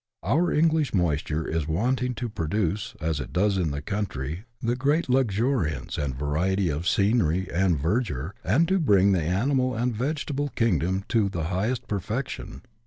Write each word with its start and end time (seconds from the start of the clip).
Our 0.23 0.51
English 0.51 0.95
moisture 0.95 1.47
is 1.47 1.67
wanting 1.67 2.15
to 2.15 2.27
produce, 2.27 2.95
as 2.99 3.19
it 3.19 3.31
does 3.31 3.59
in 3.59 3.69
this 3.69 3.81
country, 3.81 4.45
the 4.59 4.75
great 4.75 5.05
luxu 5.05 5.53
riance 5.61 5.95
and 6.03 6.15
variety 6.15 6.69
of 6.69 6.87
scenery 6.87 7.47
and 7.53 7.77
verdure, 7.79 8.31
and 8.43 8.67
to 8.67 8.79
bring 8.79 9.11
the 9.11 9.21
animal 9.21 9.75
and 9.75 9.93
vegetable 9.95 10.49
kingdom 10.55 11.03
to 11.09 11.29
the 11.29 11.43
highest 11.53 11.87
perfection. 11.87 12.63